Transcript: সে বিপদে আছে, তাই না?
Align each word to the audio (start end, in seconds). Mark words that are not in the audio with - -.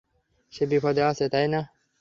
সে 0.53 0.63
বিপদে 0.71 1.01
আছে, 1.03 1.25
তাই 1.33 1.45
না? 1.47 1.61